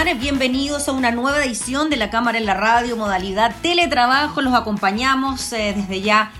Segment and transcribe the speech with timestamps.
[0.00, 4.40] Bienvenidos a una nueva edición de la Cámara en la Radio, modalidad teletrabajo.
[4.40, 6.32] Los acompañamos eh, desde ya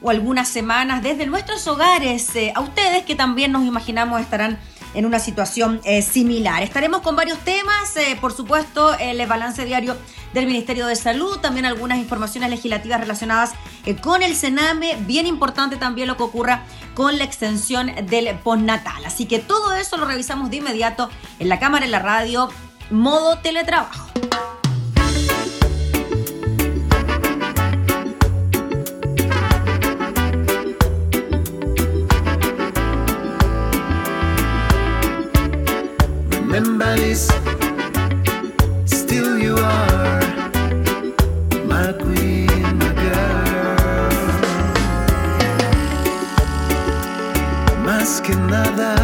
[0.00, 2.34] o algunas semanas desde nuestros hogares.
[2.36, 4.60] Eh, a ustedes que también nos imaginamos estarán
[4.94, 6.62] en una situación eh, similar.
[6.62, 9.96] Estaremos con varios temas, por supuesto, el balance diario
[10.32, 13.52] del Ministerio de Salud, también algunas informaciones legislativas relacionadas
[14.02, 16.62] con el Sename, bien importante también lo que ocurra
[16.94, 19.04] con la extensión del postnatal.
[19.04, 22.48] Así que todo eso lo revisamos de inmediato en la cámara, en la radio,
[22.90, 24.10] modo teletrabajo.
[47.84, 48.99] Más que nada,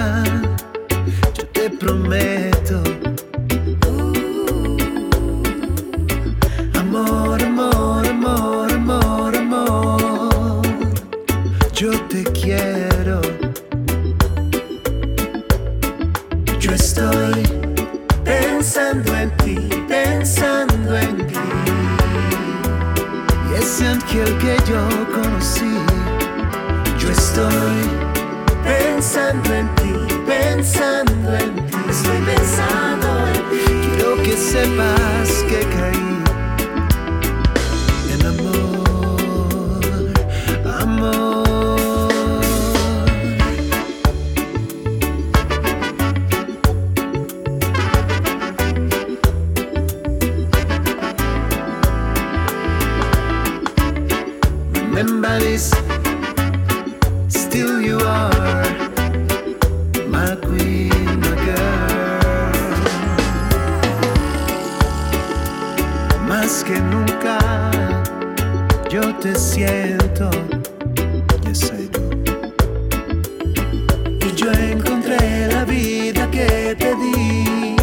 [74.52, 77.76] encontré la vida que pedí.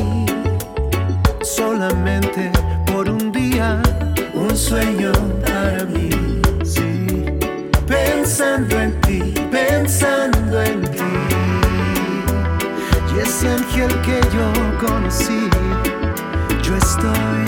[1.41, 2.51] Solamente
[2.85, 3.81] por un día,
[4.33, 5.11] un sueño
[5.45, 6.09] para mí.
[6.63, 7.25] Sí,
[7.87, 11.13] pensando en ti, pensando en ti.
[13.15, 14.47] Y ese ángel que yo
[14.85, 15.49] conocí,
[16.63, 17.45] yo estoy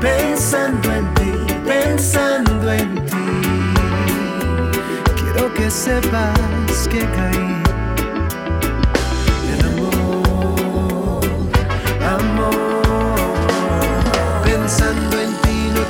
[0.00, 1.32] pensando en ti,
[1.66, 3.28] pensando en ti.
[5.16, 7.57] Quiero que sepas que caí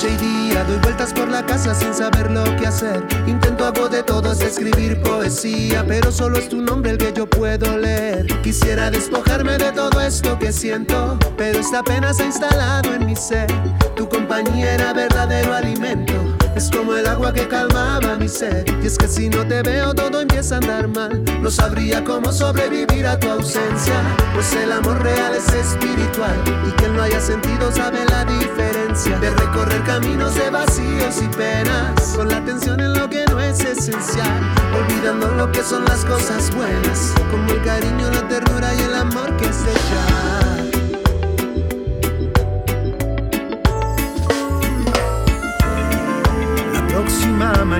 [0.08, 3.04] noche día, doy vueltas por la casa sin saber lo que hacer.
[3.26, 7.28] Intento hago de todo es escribir poesía, pero solo es tu nombre el que yo
[7.28, 8.26] puedo leer.
[8.42, 13.16] Quisiera despojarme de todo esto que siento, pero esta pena se ha instalado en mi
[13.16, 13.48] ser.
[13.96, 16.37] Tu compañía era verdadero alimento.
[16.58, 18.66] Es como el agua que calmaba mi sed.
[18.82, 21.22] Y es que si no te veo todo empieza a andar mal.
[21.40, 23.94] No sabría cómo sobrevivir a tu ausencia.
[24.34, 26.34] Pues el amor real es espiritual.
[26.66, 29.20] Y quien lo haya sentido sabe la diferencia.
[29.20, 32.14] De recorrer caminos de vacíos y penas.
[32.16, 34.40] Con la atención en lo que no es esencial.
[34.76, 37.14] Olvidando lo que son las cosas buenas.
[37.30, 40.47] Como el cariño, la ternura y el amor que se llama.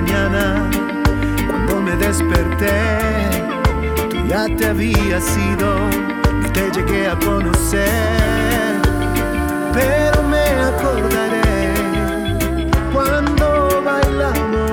[0.01, 0.69] Mañana,
[1.47, 2.71] cuando me desperté,
[4.09, 5.89] tú ya te habías ido,
[6.41, 8.79] no te llegué a conocer,
[9.73, 11.73] pero me acordaré
[12.93, 14.71] cuando bailamos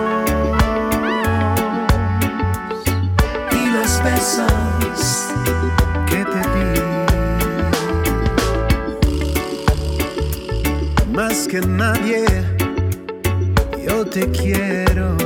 [3.50, 5.32] y los besos
[6.08, 6.70] que te di.
[11.12, 12.55] Más que nadie
[13.96, 15.16] yo te quiero.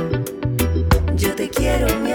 [1.17, 2.10] Yo te quiero, mi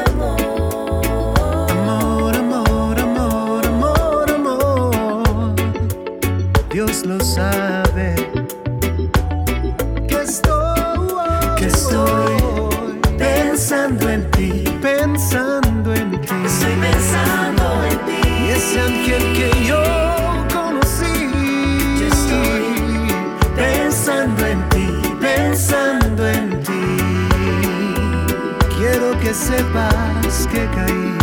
[29.26, 31.18] que sepas que caí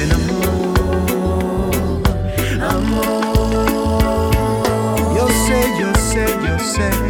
[0.00, 1.72] en amor,
[2.60, 4.02] amor.
[5.16, 7.01] Yo sé, yo sé, yo sé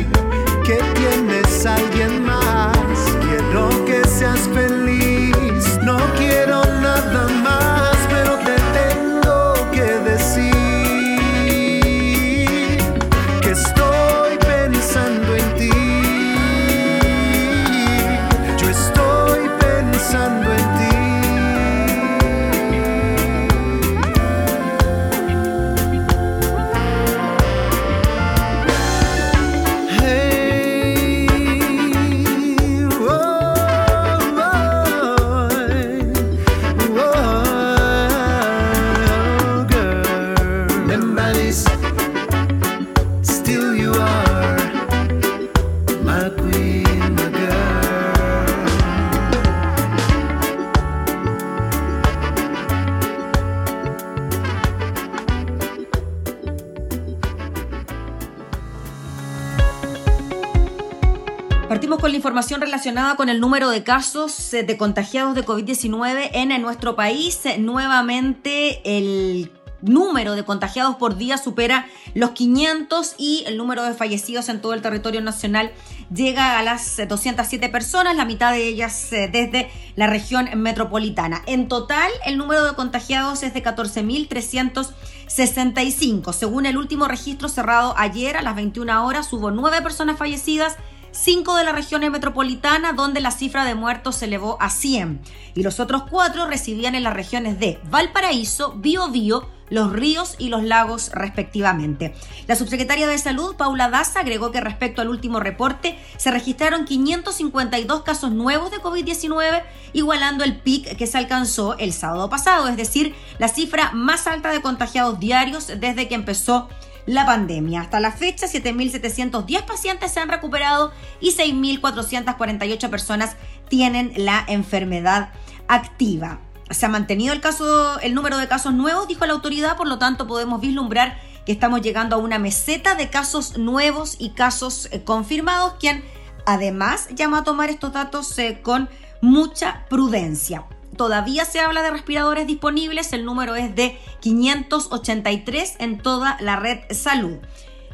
[63.17, 67.41] con el número de casos eh, de contagiados de COVID-19 en, nuestro país.
[67.47, 69.51] Eh, Nuevamente el
[69.83, 74.75] número de contagiados por día supera los 500 y el número de fallecidos en todo
[74.75, 75.73] el territorio nacional
[76.15, 81.43] llega a las eh, 207 personas, la mitad de ellas eh, desde la región metropolitana.
[81.47, 86.33] En total, el número de contagiados es de 14.365.
[86.33, 90.77] Según el último registro cerrado ayer a las 21 horas, hubo nueve personas fallecidas
[91.13, 95.21] 5 de la región metropolitana, donde la cifra de muertos se elevó a 100.
[95.55, 100.63] Y los otros cuatro recibían en las regiones de Valparaíso, Biobío, Los Ríos y Los
[100.63, 102.15] Lagos, respectivamente.
[102.47, 108.03] La subsecretaria de Salud, Paula Daza, agregó que respecto al último reporte, se registraron 552
[108.03, 109.63] casos nuevos de COVID-19,
[109.93, 114.51] igualando el pic que se alcanzó el sábado pasado, es decir, la cifra más alta
[114.51, 116.69] de contagiados diarios desde que empezó
[117.07, 117.83] la pandemia.
[117.83, 123.37] Hasta la fecha, 7.710 pacientes se han recuperado y 6.448 personas
[123.69, 125.31] tienen la enfermedad
[125.69, 126.41] activa.
[126.71, 129.99] Se ha mantenido el, caso, el número de casos nuevos, dijo la autoridad, por lo
[129.99, 135.03] tanto podemos vislumbrar que estamos llegando a una meseta de casos nuevos y casos eh,
[135.03, 136.05] confirmados, quien
[136.47, 138.89] además llama a tomar estos datos eh, con
[139.21, 140.65] mucha prudencia.
[141.03, 146.79] Todavía se habla de respiradores disponibles, el número es de 583 en toda la red
[146.93, 147.39] salud.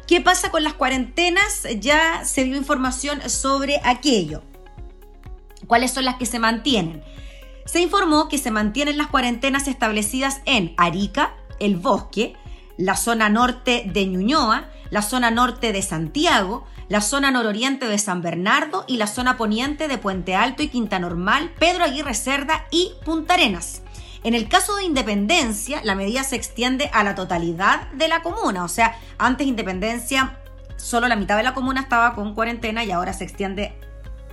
[0.05, 1.65] ¿Qué pasa con las cuarentenas?
[1.79, 4.43] Ya se dio información sobre aquello.
[5.65, 7.03] ¿Cuáles son las que se mantienen?
[7.65, 12.35] Se informó que se mantienen las cuarentenas establecidas en Arica, El Bosque,
[12.77, 18.21] la zona norte de Ñuñoa, la zona norte de Santiago, la zona nororiente de San
[18.21, 22.91] Bernardo y la zona poniente de Puente Alto y Quinta Normal, Pedro Aguirre Cerda y
[23.05, 23.83] Punta Arenas.
[24.23, 28.65] En el caso de Independencia, la medida se extiende a la totalidad de la comuna,
[28.65, 30.39] o sea, antes Independencia
[30.75, 33.73] solo la mitad de la comuna estaba con cuarentena y ahora se extiende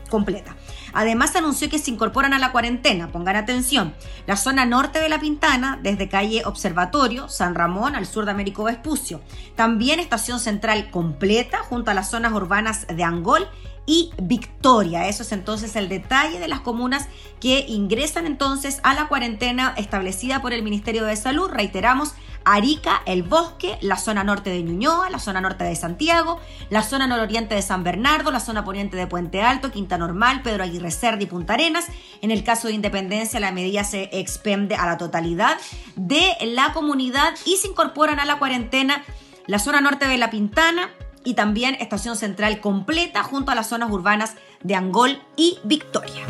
[0.09, 0.57] completa.
[0.93, 3.95] Además anunció que se incorporan a la cuarentena, pongan atención,
[4.27, 8.65] la zona norte de La Pintana, desde calle Observatorio, San Ramón, al sur de Américo
[8.65, 9.21] Vespucio.
[9.55, 13.49] También estación central completa junto a las zonas urbanas de Angol
[13.87, 15.09] y Victoria.
[15.09, 17.09] Eso es entonces el detalle de las comunas
[17.41, 21.49] que ingresan entonces a la cuarentena establecida por el Ministerio de Salud.
[21.49, 22.15] Reiteramos,
[22.45, 26.41] Arica, El Bosque, la zona norte de Ñuñoa, la zona norte de Santiago,
[26.71, 30.65] la zona nororiente de San Bernardo, la zona poniente de Puente Alto, Quinta Normal, Pedro
[30.65, 31.87] Aguirre Cerda y Punta Arenas.
[32.23, 35.59] En el caso de Independencia, la medida se expende a la totalidad
[35.97, 39.03] de la comunidad y se incorporan a la cuarentena
[39.47, 40.91] la zona norte de La Pintana,
[41.27, 46.25] y también estación central completa junto a las zonas urbanas de Angol y Victoria.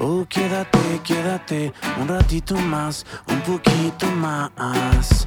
[0.00, 5.26] Oh, quédate, quédate un ratito más, un poquito más.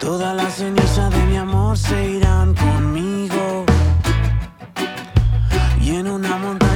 [0.00, 3.64] Todas las cenizas de mi amor se irán conmigo.
[5.80, 6.67] Y en una montaña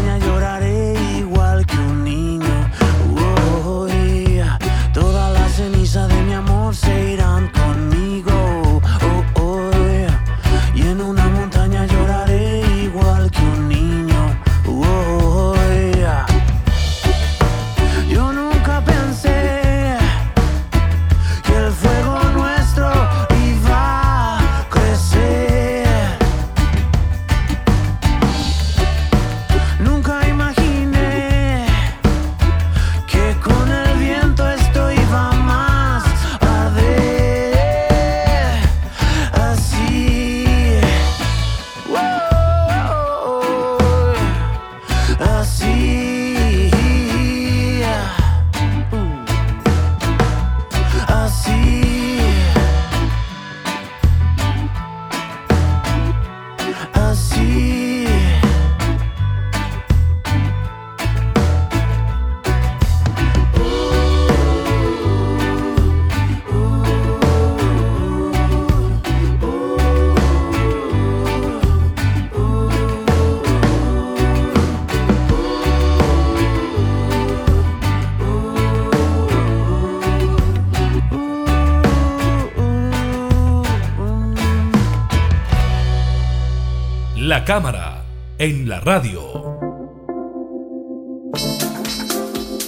[87.33, 88.05] La cámara
[88.37, 89.23] en la radio.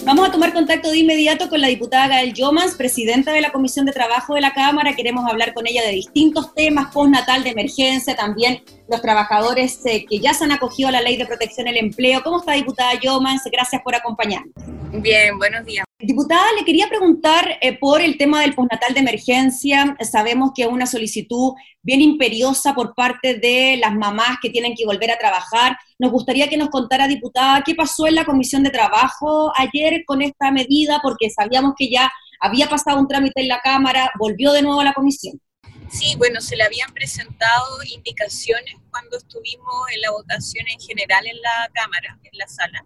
[0.07, 3.85] Vamos a tomar contacto de inmediato con la diputada Gael Yomans, presidenta de la Comisión
[3.85, 4.97] de Trabajo de la Cámara.
[4.97, 10.19] Queremos hablar con ella de distintos temas, postnatal de emergencia, también los trabajadores eh, que
[10.19, 12.23] ya se han acogido a la Ley de Protección del Empleo.
[12.23, 13.43] ¿Cómo está, diputada Yomans?
[13.51, 14.53] Gracias por acompañarnos.
[14.93, 15.85] Bien, buenos días.
[15.99, 19.97] Diputada, le quería preguntar eh, por el tema del postnatal de emergencia.
[20.01, 24.87] Sabemos que es una solicitud bien imperiosa por parte de las mamás que tienen que
[24.87, 25.77] volver a trabajar.
[25.99, 30.23] Nos gustaría que nos contara, diputada, qué pasó en la Comisión de Trabajo ayer con
[30.23, 34.63] esta medida, porque sabíamos que ya había pasado un trámite en la Cámara, volvió de
[34.63, 35.41] nuevo a la Comisión.
[35.91, 41.41] Sí, bueno, se le habían presentado indicaciones cuando estuvimos en la votación en general en
[41.41, 42.85] la Cámara, en la sala.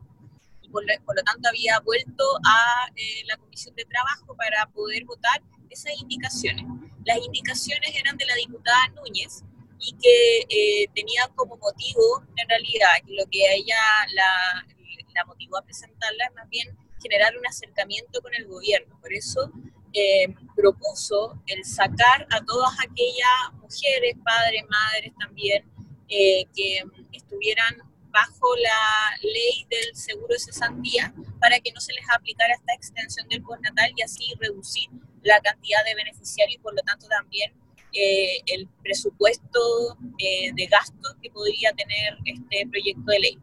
[0.63, 4.67] Y por, lo, por lo tanto había vuelto a eh, la Comisión de Trabajo para
[4.67, 6.65] poder votar esas indicaciones.
[7.05, 9.43] Las indicaciones eran de la diputada Núñez
[9.81, 13.77] y que eh, tenía como motivo, en realidad, lo que a ella
[14.13, 14.67] la,
[15.15, 18.99] la motivó a presentarla es más bien generar un acercamiento con el gobierno.
[19.01, 19.51] Por eso
[19.93, 25.65] eh, propuso el sacar a todas aquellas mujeres, padres, madres también,
[26.09, 27.77] eh, que estuvieran
[28.11, 33.29] bajo la ley del seguro de cesantía para que no se les aplicara esta extensión
[33.29, 34.89] del postnatal y así reducir
[35.23, 37.53] la cantidad de beneficiarios y por lo tanto también
[37.93, 43.39] eh, el presupuesto eh, de gastos que podría tener este proyecto de ley.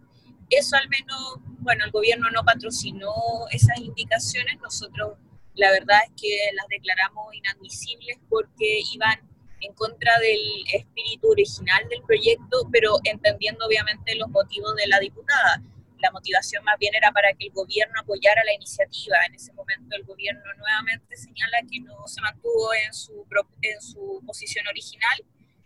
[0.49, 3.13] Eso al menos, bueno, el gobierno no patrocinó
[3.51, 5.17] esas indicaciones, nosotros
[5.55, 9.19] la verdad es que las declaramos inadmisibles porque iban
[9.61, 10.39] en contra del
[10.73, 15.61] espíritu original del proyecto, pero entendiendo obviamente los motivos de la diputada.
[15.99, 19.15] La motivación más bien era para que el gobierno apoyara la iniciativa.
[19.27, 23.25] En ese momento el gobierno nuevamente señala que no se mantuvo en su,
[23.61, 25.23] en su posición original,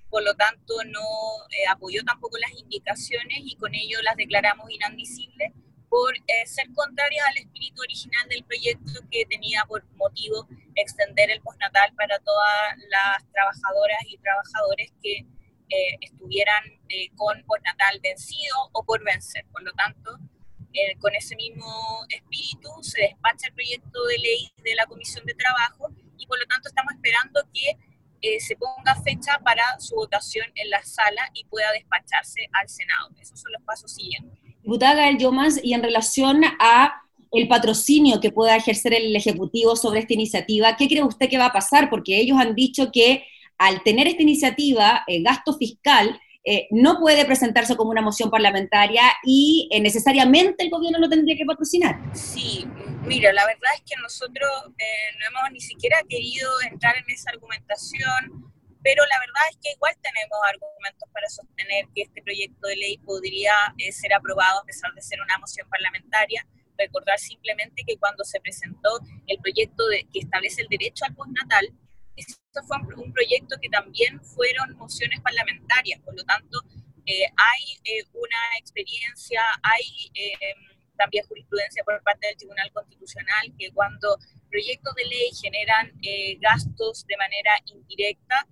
[0.09, 1.01] por lo tanto no
[1.49, 5.51] eh, apoyó tampoco las indicaciones y con ello las declaramos inadmisibles
[5.89, 11.41] por eh, ser contrarias al espíritu original del proyecto que tenía por motivo extender el
[11.41, 15.25] postnatal para todas las trabajadoras y trabajadores que
[15.69, 19.45] eh, estuvieran eh, con postnatal vencido o por vencer.
[19.51, 20.17] Por lo tanto,
[20.71, 25.33] eh, con ese mismo espíritu se despacha el proyecto de ley de la Comisión de
[25.33, 27.75] Trabajo y por lo tanto estamos esperando que
[28.21, 33.09] eh, se ponga fecha para su votación en la sala y pueda despacharse al Senado.
[33.19, 34.37] Esos son los pasos siguientes.
[34.69, 40.01] Diputada Gael Yomans, y en relación a el patrocinio que pueda ejercer el Ejecutivo sobre
[40.01, 41.89] esta iniciativa, ¿qué cree usted que va a pasar?
[41.89, 43.25] Porque ellos han dicho que
[43.57, 49.01] al tener esta iniciativa, el gasto fiscal, eh, no puede presentarse como una moción parlamentaria
[49.23, 51.99] y eh, necesariamente el gobierno lo tendría que patrocinar.
[52.13, 52.67] Sí,
[53.07, 57.31] mira, la verdad es que nosotros eh, no hemos ni siquiera querido entrar en esa
[57.31, 62.77] argumentación, pero la verdad es que igual tenemos argumentos para sostener que este proyecto de
[62.77, 66.47] ley podría eh, ser aprobado a pesar de ser una moción parlamentaria.
[66.77, 71.67] Recordar simplemente que cuando se presentó el proyecto de, que establece el derecho al postnatal,
[72.15, 76.59] esto fue un, proyecto que también fueron mociones parlamentarias, por lo tanto,
[77.07, 80.11] hay una experiencia, hay
[80.97, 84.17] también jurisprudencia por parte del Tribunal Constitucional que cuando
[84.49, 85.91] proyectos de ley generan
[86.39, 88.45] gastos de manera indirecta,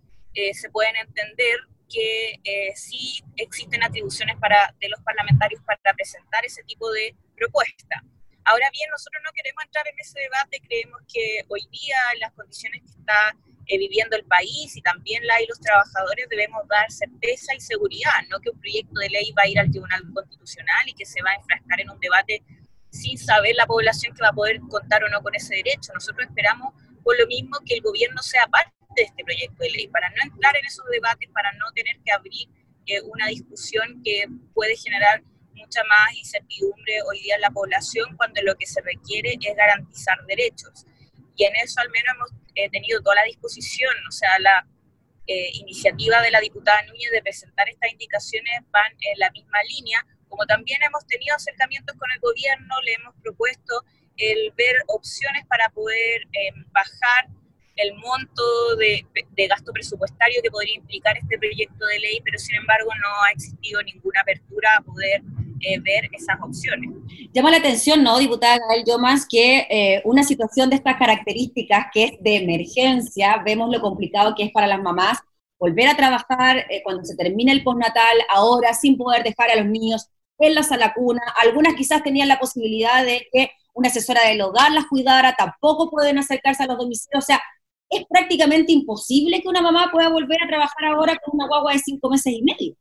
[0.53, 1.57] se pueden entender
[1.89, 8.03] que eh, sí existen atribuciones para, de los parlamentarios para presentar ese tipo de propuesta.
[8.45, 12.31] Ahora bien, nosotros no queremos entrar en ese debate, creemos que hoy día en las
[12.33, 13.35] condiciones que está
[13.67, 18.23] eh, viviendo el país y también la y los trabajadores debemos dar certeza y seguridad,
[18.29, 21.21] no que un proyecto de ley va a ir al Tribunal Constitucional y que se
[21.23, 22.41] va a enfrascar en un debate
[22.89, 25.91] sin saber la población que va a poder contar o no con ese derecho.
[25.93, 29.87] Nosotros esperamos por lo mismo que el gobierno sea parte de este proyecto de ley,
[29.87, 32.49] para no entrar en esos debates, para no tener que abrir
[32.87, 35.21] eh, una discusión que puede generar
[35.53, 40.17] mucha más incertidumbre hoy día en la población cuando lo que se requiere es garantizar
[40.25, 40.85] derechos.
[41.35, 44.67] Y en eso al menos hemos eh, tenido toda la disposición, o sea, la
[45.27, 50.05] eh, iniciativa de la diputada Núñez de presentar estas indicaciones van en la misma línea,
[50.27, 53.83] como también hemos tenido acercamientos con el gobierno, le hemos propuesto
[54.17, 56.23] el ver opciones para poder
[56.71, 57.27] bajar
[57.77, 58.43] el monto
[58.77, 59.05] de,
[59.47, 63.81] gasto presupuestario que podría implicar este proyecto de ley, pero sin embargo no ha existido
[63.83, 65.21] ninguna apertura a poder
[65.61, 66.91] eh, ver esas opciones.
[67.33, 72.03] Llama la atención, ¿no, diputada Gael más que eh, una situación de estas características, que
[72.03, 75.19] es de emergencia, vemos lo complicado que es para las mamás
[75.59, 79.65] volver a trabajar eh, cuando se termina el postnatal, ahora sin poder dejar a los
[79.65, 80.07] niños
[80.39, 81.21] en la sala cuna.
[81.41, 86.17] Algunas quizás tenían la posibilidad de que una asesora del hogar las cuidara, tampoco pueden
[86.17, 87.23] acercarse a los domicilios.
[87.23, 87.41] O sea,
[87.89, 91.79] es prácticamente imposible que una mamá pueda volver a trabajar ahora con una guagua de
[91.79, 92.75] cinco meses y medio.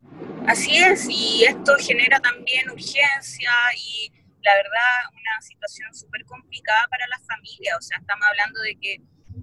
[0.47, 4.11] Así es, y esto genera también urgencia y
[4.43, 7.77] la verdad una situación súper complicada para las familias.
[7.79, 9.01] O sea, estamos hablando de que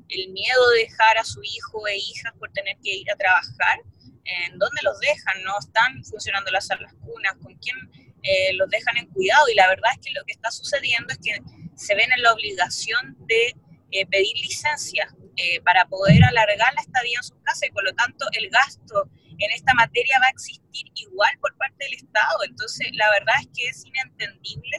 [0.10, 3.80] el miedo de dejar a su hijo e hijas por tener que ir a trabajar,
[4.26, 5.43] ¿en dónde los dejan?
[5.43, 7.36] ¿No están funcionando las salas cunas?
[7.41, 7.76] ¿Con quién
[8.23, 9.47] eh, los dejan en cuidado?
[9.49, 11.36] Y la verdad es que lo que está sucediendo es que
[11.76, 13.56] se ven en la obligación de
[13.91, 17.93] eh, pedir licencia eh, para poder alargar la estadía en su casa y por lo
[17.93, 22.43] tanto el gasto en esta materia va a existir igual por parte del Estado.
[22.48, 24.78] Entonces, la verdad es que es inentendible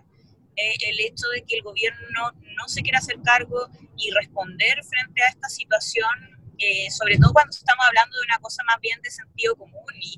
[0.57, 5.23] eh, el hecho de que el gobierno no se quiera hacer cargo y responder frente
[5.23, 6.31] a esta situación,
[6.91, 9.93] sobre todo cuando estamos hablando de una cosa más bien de sentido común.
[10.01, 10.17] Y,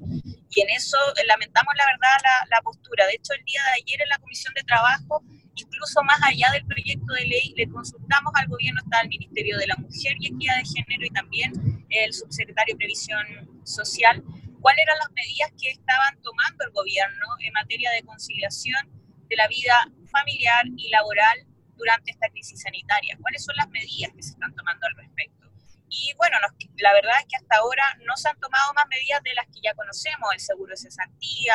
[0.50, 3.06] y en eso lamentamos la verdad la, la postura.
[3.06, 5.24] De hecho, el día de ayer en la Comisión de Trabajo
[5.56, 9.66] incluso más allá del proyecto de ley, le consultamos al gobierno, está el Ministerio de
[9.66, 13.26] la Mujer y Equidad de Género y también el subsecretario de Previsión
[13.64, 14.22] Social,
[14.60, 18.88] cuáles eran las medidas que estaban tomando el gobierno en materia de conciliación
[19.28, 19.74] de la vida
[20.10, 24.86] familiar y laboral durante esta crisis sanitaria, cuáles son las medidas que se están tomando
[24.86, 25.50] al respecto.
[25.88, 26.36] Y bueno,
[26.78, 29.60] la verdad es que hasta ahora no se han tomado más medidas de las que
[29.62, 31.54] ya conocemos, el seguro de cesantía,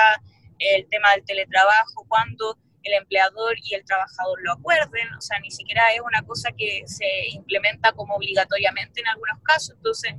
[0.58, 5.52] el tema del teletrabajo, cuando el empleador y el trabajador lo acuerden, o sea, ni
[5.52, 9.76] siquiera es una cosa que se implementa como obligatoriamente en algunos casos.
[9.76, 10.16] Entonces,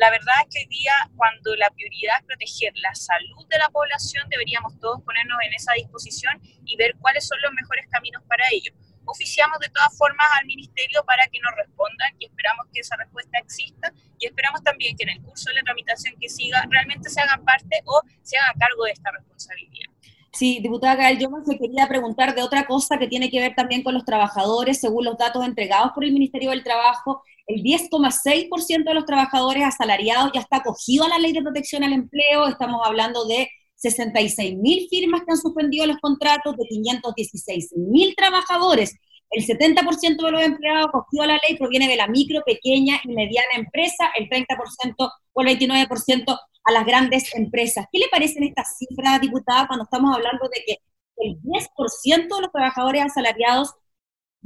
[0.00, 3.68] la verdad es que hoy día, cuando la prioridad es proteger la salud de la
[3.68, 8.42] población, deberíamos todos ponernos en esa disposición y ver cuáles son los mejores caminos para
[8.50, 8.72] ello.
[9.04, 13.38] Oficiamos de todas formas al Ministerio para que nos respondan y esperamos que esa respuesta
[13.38, 17.20] exista y esperamos también que en el curso de la tramitación que siga realmente se
[17.20, 19.92] hagan parte o se hagan cargo de esta responsabilidad.
[20.32, 23.82] Sí, diputada Gael, yo me quería preguntar de otra cosa que tiene que ver también
[23.82, 24.80] con los trabajadores.
[24.80, 30.30] Según los datos entregados por el Ministerio del Trabajo, el 10,6% de los trabajadores asalariados
[30.32, 32.46] ya está acogido a la ley de protección al empleo.
[32.46, 38.94] Estamos hablando de 66 mil firmas que han suspendido los contratos, de 516 mil trabajadores.
[39.30, 43.08] El 70% de los empleados acogidos a la ley proviene de la micro, pequeña y
[43.14, 47.86] mediana empresa, el 30% o el 29% a las grandes empresas.
[47.92, 50.78] ¿Qué le parecen estas cifras, diputada, cuando estamos hablando de que
[51.16, 53.74] el 10% de los trabajadores asalariados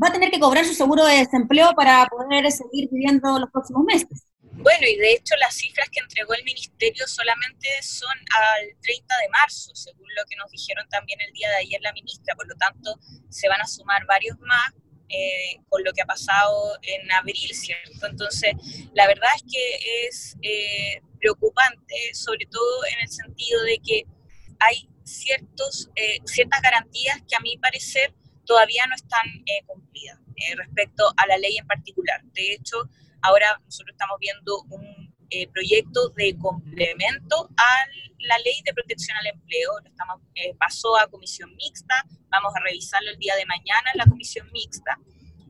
[0.02, 3.84] va a tener que cobrar su seguro de desempleo para poder seguir viviendo los próximos
[3.84, 4.26] meses?
[4.56, 9.28] Bueno, y de hecho las cifras que entregó el ministerio solamente son al 30 de
[9.30, 12.54] marzo, según lo que nos dijeron también el día de ayer la ministra, por lo
[12.54, 12.96] tanto
[13.28, 14.72] se van a sumar varios más
[15.08, 18.06] eh, con lo que ha pasado en abril, ¿cierto?
[18.06, 18.54] Entonces,
[18.94, 24.06] la verdad es que es eh, preocupante, sobre todo en el sentido de que
[24.60, 28.14] hay ciertos, eh, ciertas garantías que a mi parecer
[28.44, 32.22] todavía no están eh, cumplidas eh, respecto a la ley en particular.
[32.32, 32.88] De hecho,
[33.22, 35.04] ahora nosotros estamos viendo un
[35.52, 37.86] proyecto de complemento a
[38.26, 39.70] la ley de protección al empleo.
[39.84, 40.20] Estamos,
[40.58, 44.98] pasó a comisión mixta, vamos a revisarlo el día de mañana en la comisión mixta,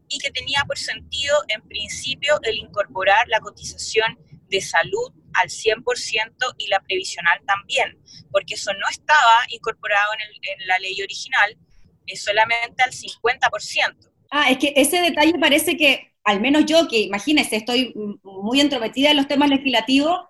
[0.08, 6.54] y que tenía por sentido, en principio, el incorporar la cotización de salud al 100%
[6.58, 7.98] y la previsional también,
[8.30, 11.56] porque eso no estaba incorporado en, la ley original,
[12.06, 14.10] es solamente al 50%.
[14.30, 19.10] Ah, es que ese detalle parece que, al menos yo, que imagínese, estoy muy entrometida
[19.10, 20.20] en los temas legislativos,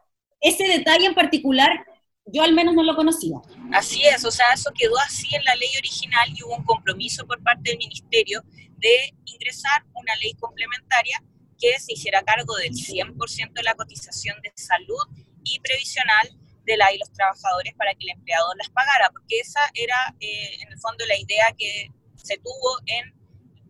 [0.40, 1.85] ese detalle en particular
[2.27, 3.37] yo al menos no lo conocía.
[3.73, 7.27] Así es, o sea, eso quedó así en la ley original y hubo un compromiso
[7.27, 8.43] por parte del ministerio
[8.79, 11.23] de ingresar una ley complementaria
[11.59, 15.03] que se hiciera cargo del 100% de la cotización de salud
[15.45, 16.29] y previsional
[16.65, 20.63] de la y los trabajadores para que el empleador las pagara, porque esa era eh,
[20.63, 23.15] en el fondo la idea que se tuvo en,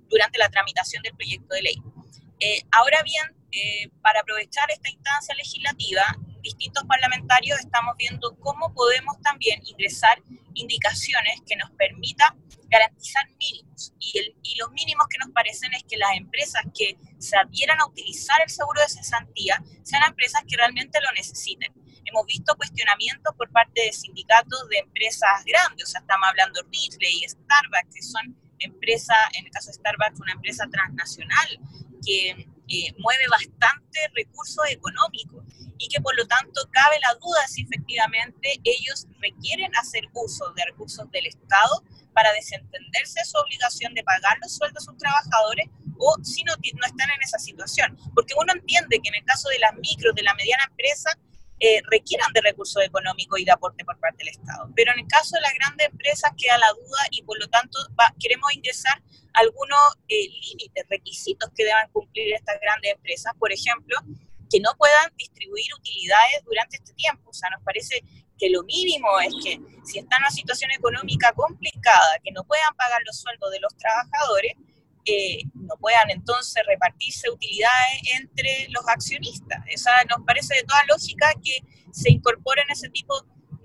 [0.09, 1.77] durante la tramitación del proyecto de ley.
[2.41, 6.05] Eh, ahora bien, eh, para aprovechar esta instancia legislativa,
[6.45, 13.93] distintos parlamentarios estamos viendo cómo podemos también ingresar indicaciones que nos permitan garantizar mínimos.
[13.99, 17.81] Y, el, y, los mínimos que nos parecen es que las empresas que se adhieran
[17.81, 21.73] a utilizar el seguro de cesantía sean empresas que realmente lo necesiten.
[22.05, 26.69] Hemos visto cuestionamientos por parte de sindicatos de empresas grandes, o sea, estamos hablando de
[26.69, 31.49] Ridley y Starbucks, que son empresas, en el caso de Starbucks, una empresa transnacional
[32.05, 32.31] que
[32.69, 35.44] eh, mueve bastante recursos económicos
[35.79, 40.65] y que por lo tanto cabe la duda si efectivamente ellos requieren hacer uso de
[40.65, 41.83] recursos del Estado
[42.13, 46.55] para desentenderse de su obligación de pagar los sueldos a sus trabajadores o si no,
[46.55, 47.99] no están en esa situación.
[48.15, 51.11] Porque uno entiende que en el caso de las micros, de la mediana empresa,
[51.61, 54.71] eh, requieran de recursos económicos y de aporte por parte del Estado.
[54.75, 57.79] Pero en el caso de las grandes empresas queda la duda y por lo tanto
[58.19, 59.03] queremos ingresar
[59.35, 63.33] algunos eh, límites, requisitos que deban cumplir estas grandes empresas.
[63.39, 63.97] Por ejemplo,
[64.51, 67.31] que no puedan distribuir utilidades durante este tiempo.
[67.31, 68.03] O sea, nos parece
[68.39, 72.75] que lo mínimo es que si están en una situación económica complicada, que no puedan
[72.77, 74.53] pagar los sueldos de los trabajadores,
[75.07, 79.63] eh, no puedan entonces repartirse utilidades entre los accionistas.
[79.69, 81.59] Esa nos parece de toda lógica que
[81.93, 83.15] se incorporen ese tipo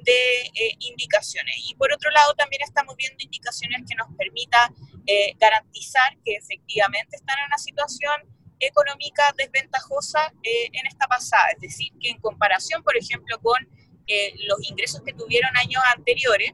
[0.03, 1.55] de eh, indicaciones.
[1.69, 4.71] Y por otro lado, también estamos viendo indicaciones que nos permita
[5.05, 8.11] eh, garantizar que efectivamente están en una situación
[8.59, 11.49] económica desventajosa en esta pasada.
[11.55, 13.57] Es decir, que en comparación, por ejemplo, con
[14.47, 16.53] los ingresos que tuvieron años anteriores,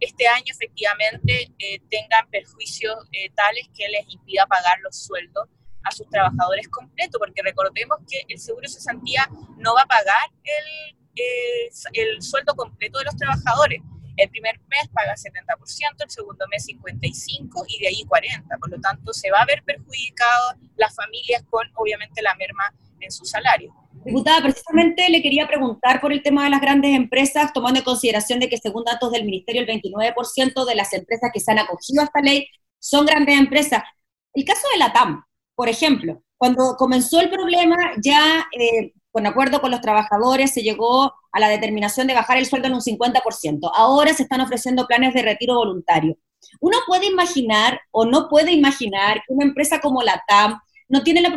[0.00, 5.48] este año efectivamente eh, tengan perjuicios eh, tales que les impida pagar los sueldos
[5.84, 10.96] a sus trabajadores completos, porque recordemos que el seguro cesantía no va a pagar el,
[11.14, 13.80] eh, el sueldo completo de los trabajadores.
[14.16, 18.58] El primer mes paga 70%, el segundo mes 55% y de ahí 40%.
[18.58, 23.10] Por lo tanto, se va a ver perjudicado las familias con, obviamente, la merma en
[23.10, 23.74] su salario.
[24.04, 28.38] Diputada, precisamente le quería preguntar por el tema de las grandes empresas, tomando en consideración
[28.40, 32.02] de que según datos del Ministerio el 29% de las empresas que se han acogido
[32.02, 32.46] a esta ley
[32.78, 33.82] son grandes empresas.
[34.32, 35.24] El caso de la TAM,
[35.54, 41.10] por ejemplo, cuando comenzó el problema ya eh, con acuerdo con los trabajadores se llegó
[41.32, 43.70] a la determinación de bajar el sueldo en un 50%.
[43.74, 46.18] Ahora se están ofreciendo planes de retiro voluntario.
[46.60, 51.20] Uno puede imaginar o no puede imaginar que una empresa como la TAM no tiene
[51.20, 51.34] el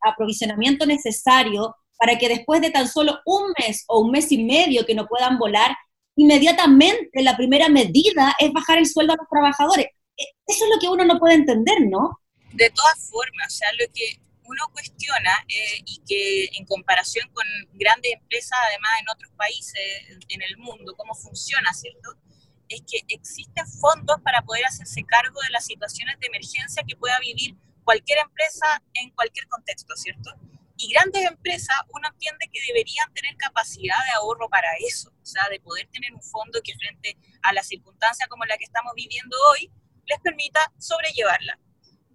[0.00, 4.86] aprovisionamiento necesario para que después de tan solo un mes o un mes y medio
[4.86, 5.76] que no puedan volar,
[6.16, 9.84] inmediatamente la primera medida es bajar el sueldo a los trabajadores.
[10.16, 12.20] E, eso es lo que uno no puede entender, ¿no?
[12.54, 17.44] De todas formas, o sea, lo que uno cuestiona eh, y que en comparación con
[17.74, 19.80] grandes empresas, además en otros países
[20.28, 22.16] en el mundo, cómo funciona, ¿cierto?
[22.68, 27.18] Es que existen fondos para poder hacerse cargo de las situaciones de emergencia que pueda
[27.20, 30.30] vivir cualquier empresa en cualquier contexto, ¿cierto?
[30.76, 35.48] Y grandes empresas, uno entiende que deberían tener capacidad de ahorro para eso, o sea,
[35.50, 39.36] de poder tener un fondo que frente a la circunstancia como la que estamos viviendo
[39.50, 39.70] hoy,
[40.06, 41.58] les permita sobrellevarla.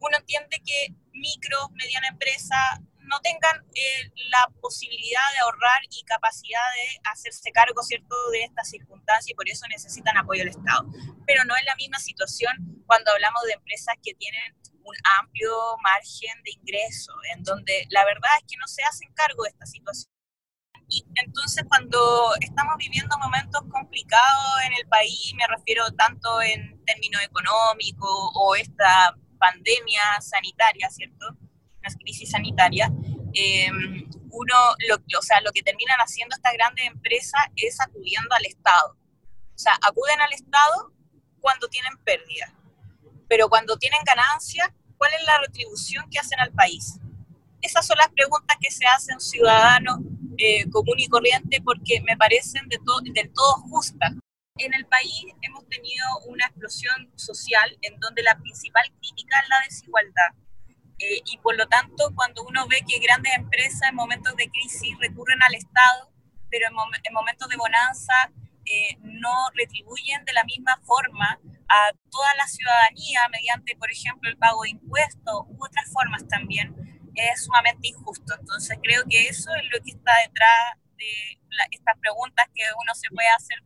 [0.04, 2.56] Uno entiende que micro, mediana empresa
[3.00, 8.64] no tengan eh, la posibilidad de ahorrar y capacidad de hacerse cargo, ¿cierto?, de esta
[8.64, 10.88] circunstancia y por eso necesitan apoyo del Estado.
[11.26, 16.44] Pero no es la misma situación cuando hablamos de empresas que tienen un amplio margen
[16.44, 20.12] de ingreso, en donde la verdad es que no se hacen cargo de esta situación.
[20.90, 27.22] Y entonces cuando estamos viviendo momentos complicados en el país, me refiero tanto en términos
[27.24, 31.26] económicos o esta pandemia sanitaria, ¿cierto?
[31.80, 32.92] Una crisis sanitaria,
[33.34, 38.46] em, uno, lo, o sea, lo que terminan haciendo estas grandes empresas es acudiendo al
[38.46, 38.98] Estado.
[39.56, 40.94] O sea, acuden al Estado
[41.42, 42.54] cuando tienen pérdidas
[43.34, 47.00] pero cuando tienen ganancia, ¿cuál es la retribución que hacen al país?
[47.62, 50.04] Esas son las preguntas que se hace un ciudadano
[50.38, 52.78] eh, común y corriente porque me parecen de
[53.12, 54.14] del todo justas.
[54.60, 59.60] En el país hemos tenido una explosión social en donde la principal crítica es la
[59.66, 60.30] desigualdad.
[61.00, 64.96] Eh, y por lo tanto, cuando uno ve que grandes empresas en momentos de crisis
[65.00, 66.14] recurren al Estado,
[66.52, 68.14] pero en, momentos de bonanza
[68.66, 74.38] eh, no retribuyen de la misma forma a toda la ciudadanía mediante, por ejemplo, el
[74.38, 76.76] pago de impuestos u otras formas también,
[77.16, 78.36] es sumamente injusto.
[78.40, 81.40] Entonces creo que eso es lo que está detrás de
[81.72, 83.58] estas preguntas que uno se puede hacer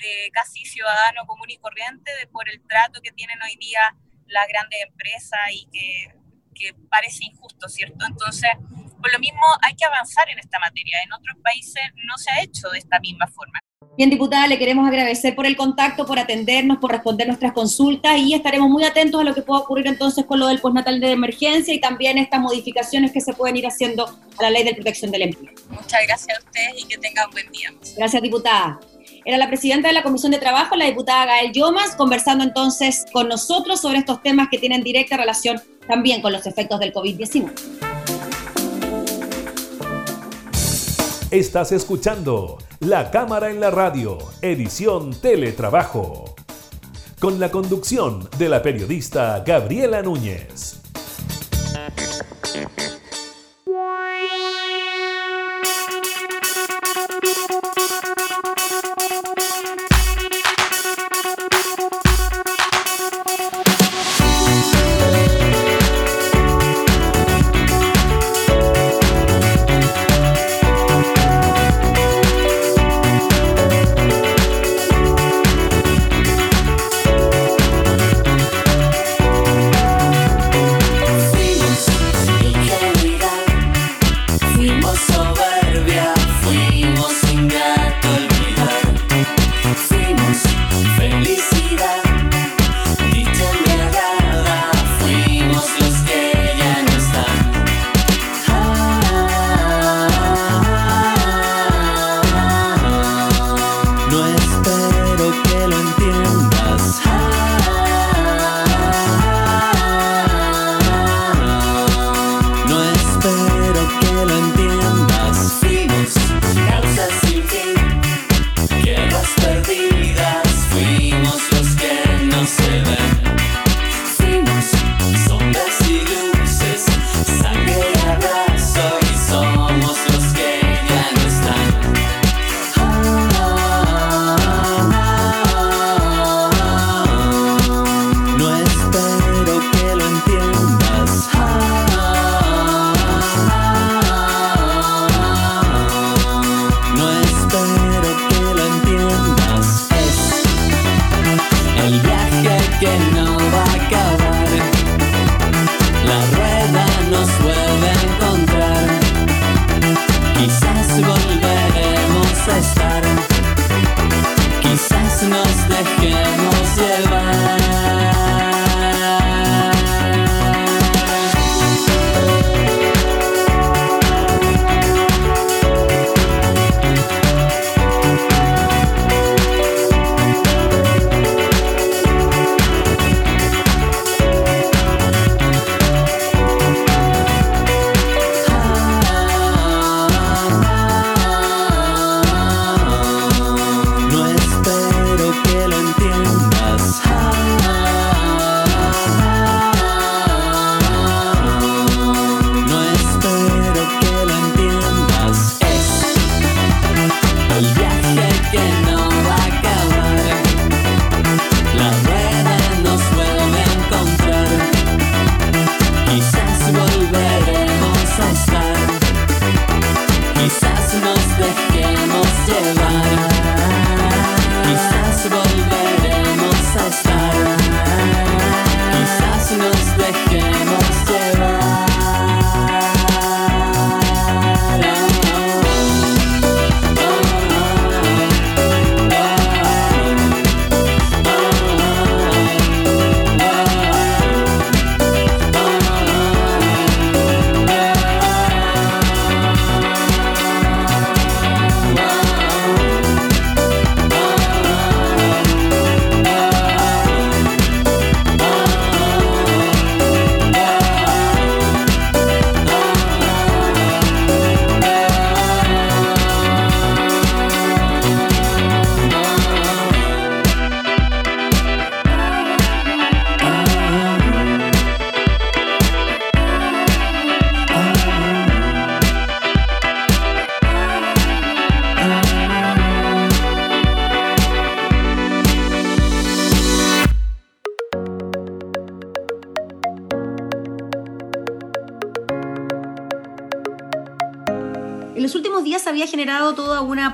[0.00, 4.46] de casi ciudadano común y corriente de por el trato que tienen hoy día las
[4.48, 6.14] grandes empresas y que,
[6.54, 8.04] que parece injusto, ¿cierto?
[8.06, 8.50] Entonces,
[9.04, 10.98] por lo mismo hay que avanzar en esta materia.
[11.04, 13.60] En otros países no se ha hecho de esta misma forma.
[13.96, 18.34] Bien, diputada, le queremos agradecer por el contacto, por atendernos, por responder nuestras consultas y
[18.34, 21.72] estaremos muy atentos a lo que pueda ocurrir entonces con lo del postnatal de emergencia
[21.72, 24.06] y también estas modificaciones que se pueden ir haciendo
[24.38, 25.52] a la ley de protección del empleo.
[25.68, 27.72] Muchas gracias a ustedes y que tengan buen día.
[27.96, 28.80] Gracias, diputada.
[29.26, 33.26] Era la presidenta de la Comisión de Trabajo, la diputada Gael Yomas, conversando entonces con
[33.28, 37.50] nosotros sobre estos temas que tienen directa relación también con los efectos del COVID-19.
[41.30, 46.34] Estás escuchando La Cámara en la Radio, edición Teletrabajo,
[47.18, 50.83] con la conducción de la periodista Gabriela Núñez.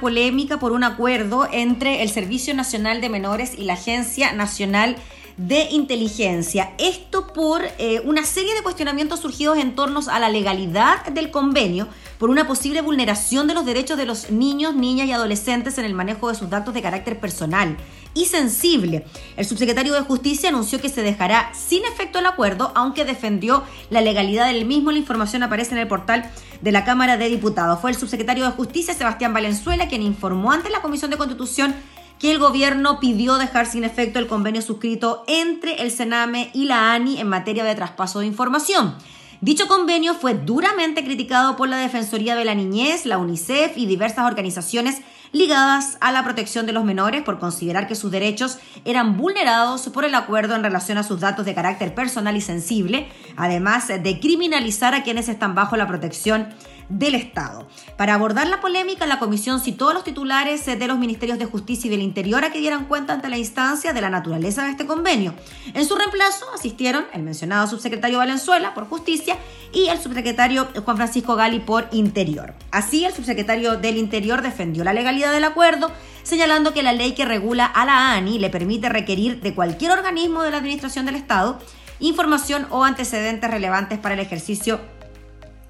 [0.00, 4.96] Polémica por un acuerdo entre el Servicio Nacional de Menores y la Agencia Nacional
[5.36, 6.72] de Inteligencia.
[6.78, 11.88] Esto por eh, una serie de cuestionamientos surgidos en torno a la legalidad del convenio,
[12.20, 15.94] por una posible vulneración de los derechos de los niños, niñas y adolescentes en el
[15.94, 17.78] manejo de sus datos de carácter personal
[18.12, 19.06] y sensible.
[19.38, 24.02] El subsecretario de Justicia anunció que se dejará sin efecto el acuerdo, aunque defendió la
[24.02, 24.92] legalidad del mismo.
[24.92, 26.30] La información aparece en el portal
[26.61, 27.80] de la Cámara de Diputados.
[27.80, 31.74] Fue el subsecretario de Justicia, Sebastián Valenzuela, quien informó ante la Comisión de Constitución
[32.18, 36.92] que el gobierno pidió dejar sin efecto el convenio suscrito entre el Sename y la
[36.92, 38.94] ANI en materia de traspaso de información.
[39.42, 44.26] Dicho convenio fue duramente criticado por la Defensoría de la Niñez, la UNICEF y diversas
[44.26, 45.00] organizaciones
[45.33, 50.05] ligadas a la protección de los menores por considerar que sus derechos eran vulnerados por
[50.05, 54.94] el acuerdo en relación a sus datos de carácter personal y sensible, además de criminalizar
[54.94, 56.48] a quienes están bajo la protección
[56.90, 57.66] del Estado.
[57.96, 61.88] Para abordar la polémica, la comisión citó a los titulares de los Ministerios de Justicia
[61.88, 64.87] y del Interior a que dieran cuenta ante la instancia de la naturaleza de este
[64.87, 65.35] convenio.
[65.72, 69.38] En su reemplazo asistieron el mencionado subsecretario Valenzuela por Justicia
[69.72, 72.55] y el subsecretario Juan Francisco Gali por Interior.
[72.70, 75.90] Así, el subsecretario del Interior defendió la legalidad del acuerdo,
[76.24, 80.42] señalando que la ley que regula a la ANI le permite requerir de cualquier organismo
[80.42, 81.59] de la Administración del Estado
[82.00, 84.81] información o antecedentes relevantes para el ejercicio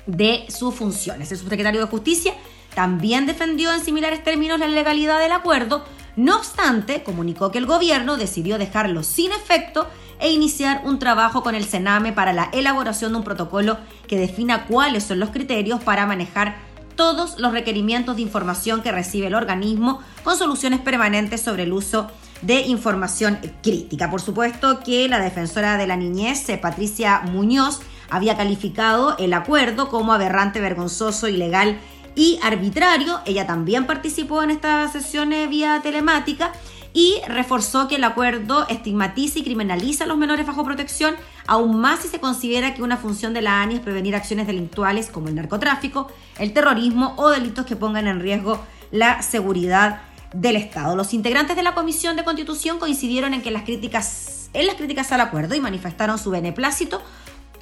[0.07, 1.31] de sus funciones.
[1.33, 2.35] El subsecretario de Justicia
[2.75, 5.85] también defendió en similares términos la legalidad del acuerdo,
[6.17, 9.87] no obstante, comunicó que el gobierno decidió dejarlo sin efecto
[10.19, 14.67] e iniciar un trabajo con el Sename para la elaboración de un protocolo que defina
[14.67, 16.57] cuáles son los criterios para manejar
[16.95, 22.11] todos los requerimientos de información que recibe el organismo con soluciones permanentes sobre el uso
[22.43, 24.11] de información crítica.
[24.11, 30.13] Por supuesto que la defensora de la niñez, Patricia Muñoz, había calificado el acuerdo como
[30.13, 31.79] aberrante, vergonzoso, ilegal
[32.15, 33.21] y arbitrario.
[33.25, 36.53] Ella también participó en estas sesiones vía telemática
[36.93, 41.15] y reforzó que el acuerdo estigmatiza y criminaliza a los menores bajo protección,
[41.47, 45.09] aún más si se considera que una función de la ANI es prevenir acciones delictuales
[45.09, 50.01] como el narcotráfico, el terrorismo o delitos que pongan en riesgo la seguridad
[50.35, 50.97] del Estado.
[50.97, 55.13] Los integrantes de la Comisión de Constitución coincidieron en que las críticas en las críticas
[55.13, 57.01] al acuerdo y manifestaron su beneplácito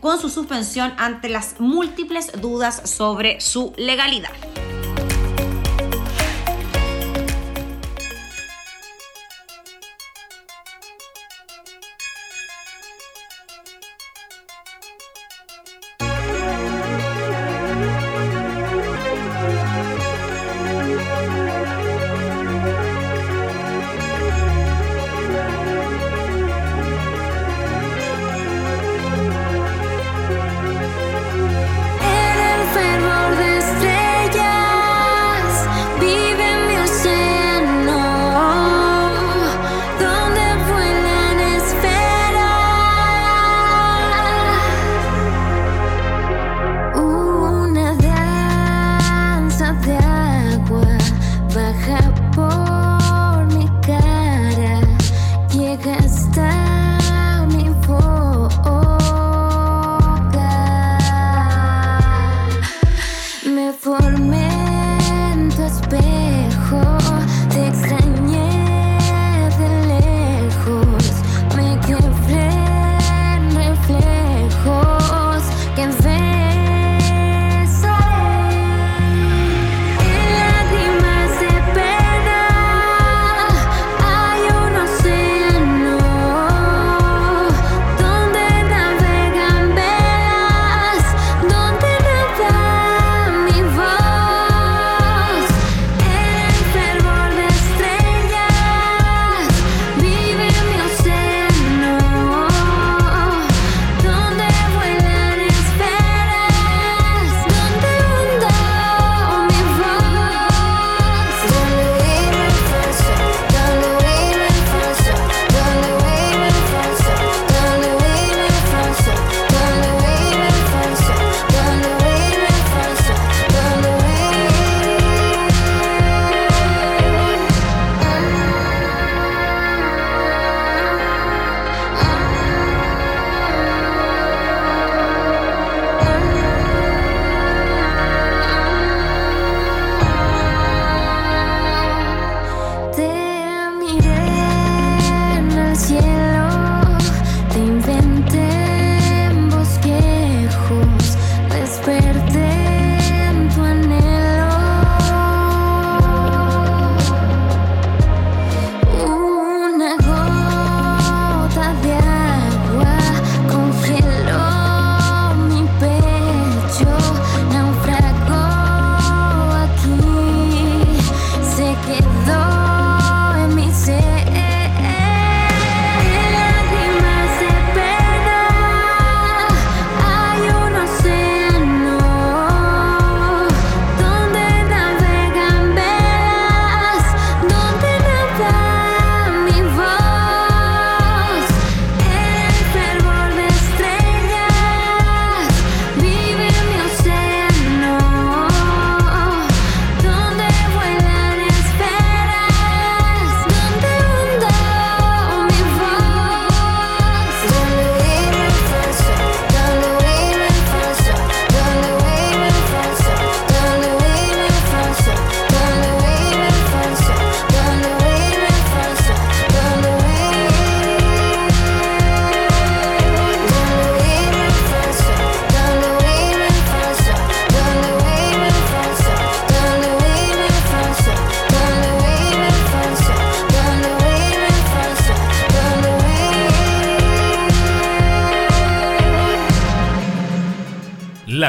[0.01, 4.31] con su suspensión ante las múltiples dudas sobre su legalidad.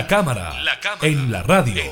[0.10, 0.53] La cámara,
[1.03, 1.84] en la radio.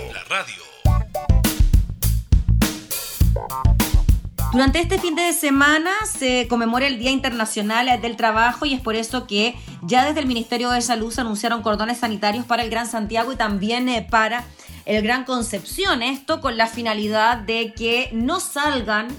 [4.51, 8.95] Durante este fin de semana se conmemora el Día Internacional del Trabajo y es por
[8.95, 9.53] eso que
[9.83, 13.35] ya desde el Ministerio de Salud se anunciaron cordones sanitarios para el Gran Santiago y
[13.35, 14.45] también eh, para
[14.85, 16.01] el Gran Concepción.
[16.01, 19.09] Esto con la finalidad de que no salgan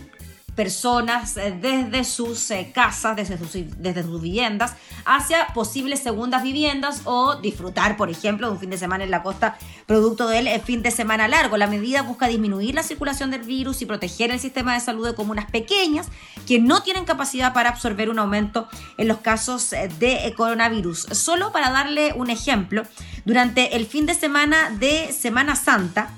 [0.58, 7.02] personas eh, desde sus eh, casas, desde sus, desde sus viviendas, hacia posibles segundas viviendas
[7.04, 9.56] o disfrutar, por ejemplo, de un fin de semana en la costa
[9.86, 11.56] producto del eh, fin de semana largo.
[11.56, 15.14] La medida busca disminuir la circulación del virus y proteger el sistema de salud de
[15.14, 16.08] comunas pequeñas
[16.44, 21.06] que no tienen capacidad para absorber un aumento en los casos de coronavirus.
[21.12, 22.82] Solo para darle un ejemplo,
[23.24, 26.17] durante el fin de semana de Semana Santa,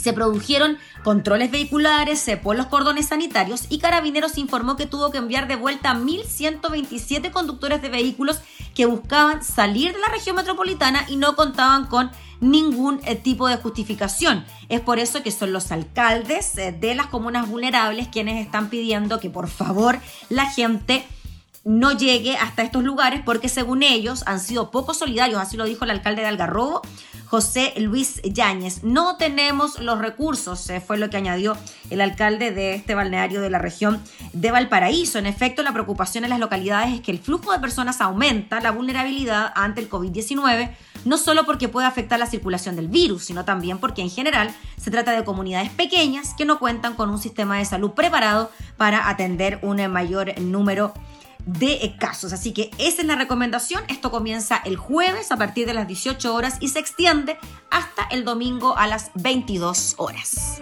[0.00, 5.46] se produjeron controles vehiculares por los cordones sanitarios y Carabineros informó que tuvo que enviar
[5.46, 8.40] de vuelta a 1.127 conductores de vehículos
[8.74, 13.56] que buscaban salir de la región metropolitana y no contaban con ningún eh, tipo de
[13.56, 14.44] justificación.
[14.68, 19.20] Es por eso que son los alcaldes eh, de las comunas vulnerables quienes están pidiendo
[19.20, 19.98] que por favor
[20.28, 21.04] la gente
[21.64, 25.84] no llegue hasta estos lugares porque según ellos han sido poco solidarios, así lo dijo
[25.84, 26.82] el alcalde de Algarrobo,
[27.26, 28.82] José Luis Yáñez.
[28.82, 31.56] No tenemos los recursos, eh, fue lo que añadió
[31.88, 34.02] el alcalde de este balneario de la región
[34.32, 35.18] de Valparaíso.
[35.18, 38.72] En efecto, la preocupación en las localidades es que el flujo de personas aumenta la
[38.72, 43.78] vulnerabilidad ante el COVID-19, no solo porque puede afectar la circulación del virus, sino también
[43.78, 47.64] porque en general se trata de comunidades pequeñas que no cuentan con un sistema de
[47.64, 51.00] salud preparado para atender un mayor número de
[51.58, 52.32] de casos.
[52.32, 53.82] Así que esa es la recomendación.
[53.88, 57.38] Esto comienza el jueves a partir de las 18 horas y se extiende
[57.70, 60.60] hasta el domingo a las 22 horas.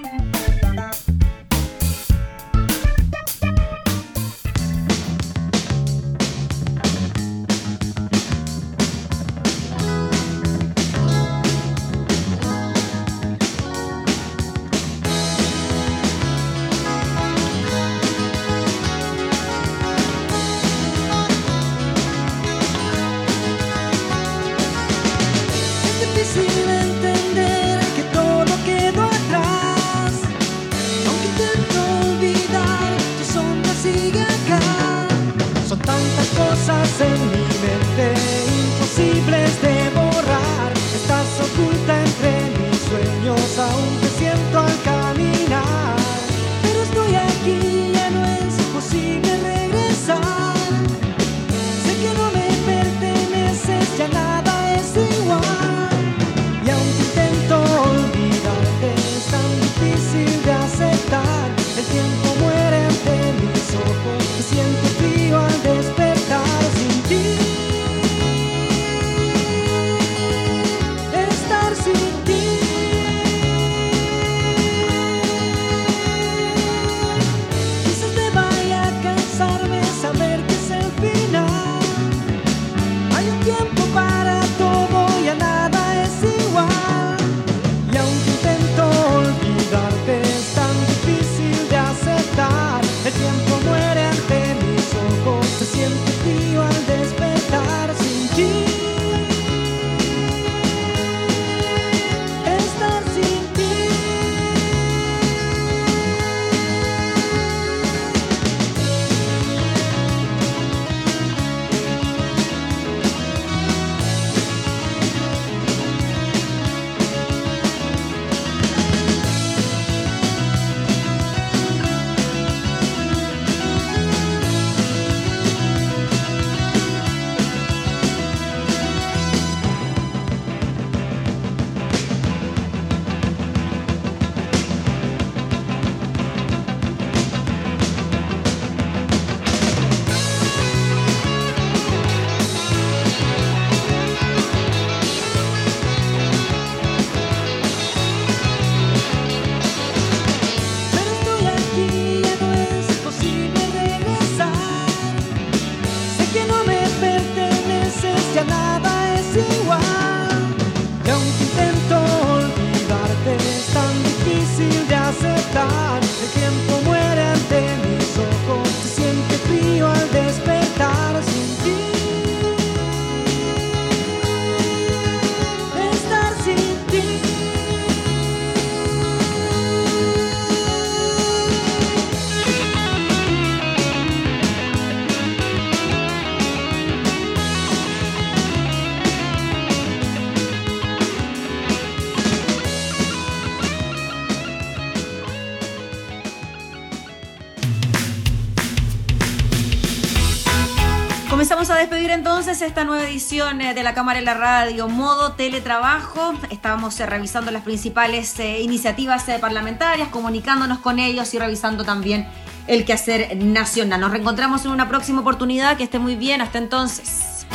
[202.49, 206.33] Entonces esta nueva edición eh, de la Cámara en la Radio, modo teletrabajo.
[206.49, 212.27] Estábamos eh, revisando las principales eh, iniciativas parlamentarias, comunicándonos con ellos y revisando también
[212.67, 214.01] el quehacer nacional.
[214.01, 215.77] Nos reencontramos en una próxima oportunidad.
[215.77, 216.41] Que esté muy bien.
[216.41, 217.47] Hasta entonces.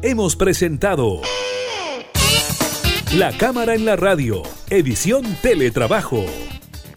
[0.00, 1.20] Hemos presentado
[3.14, 6.24] La Cámara en la Radio, edición Teletrabajo.